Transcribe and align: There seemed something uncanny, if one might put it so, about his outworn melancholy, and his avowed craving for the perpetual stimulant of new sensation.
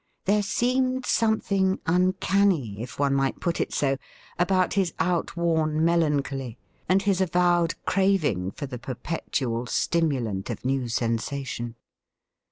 There 0.25 0.41
seemed 0.41 1.05
something 1.05 1.79
uncanny, 1.85 2.81
if 2.81 2.97
one 2.97 3.13
might 3.13 3.39
put 3.39 3.61
it 3.61 3.71
so, 3.71 3.97
about 4.39 4.73
his 4.73 4.95
outworn 4.97 5.85
melancholy, 5.85 6.57
and 6.89 7.03
his 7.03 7.21
avowed 7.21 7.75
craving 7.85 8.49
for 8.53 8.65
the 8.65 8.79
perpetual 8.79 9.67
stimulant 9.67 10.49
of 10.49 10.65
new 10.65 10.87
sensation. 10.89 11.75